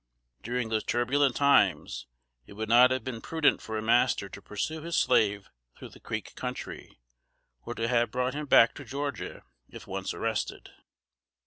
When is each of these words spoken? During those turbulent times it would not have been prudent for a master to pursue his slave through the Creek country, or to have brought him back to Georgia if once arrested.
During 0.41 0.69
those 0.69 0.83
turbulent 0.83 1.35
times 1.35 2.07
it 2.47 2.53
would 2.53 2.67
not 2.69 2.89
have 2.89 3.03
been 3.03 3.21
prudent 3.21 3.61
for 3.61 3.77
a 3.77 3.83
master 3.83 4.27
to 4.29 4.41
pursue 4.41 4.81
his 4.81 4.95
slave 4.97 5.51
through 5.77 5.89
the 5.89 5.99
Creek 5.99 6.33
country, 6.33 6.97
or 7.67 7.75
to 7.75 7.87
have 7.87 8.09
brought 8.09 8.33
him 8.33 8.47
back 8.47 8.73
to 8.73 8.83
Georgia 8.83 9.43
if 9.69 9.85
once 9.85 10.11
arrested. 10.11 10.71